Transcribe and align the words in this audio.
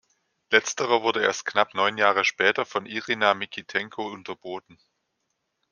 Letzterer 0.49 1.03
wurde 1.03 1.21
erst 1.21 1.45
knapp 1.45 1.75
neun 1.75 1.95
Jahre 1.95 2.25
später 2.25 2.65
von 2.65 2.87
Irina 2.87 3.35
Mikitenko 3.35 4.07
unterboten. 4.11 4.79